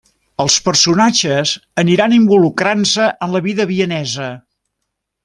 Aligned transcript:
Els 0.43 0.53
personatges 0.67 1.51
aniran 1.83 2.15
involucrant-se 2.17 3.11
en 3.27 3.37
la 3.39 3.43
vida 3.49 3.69
vienesa. 3.77 4.31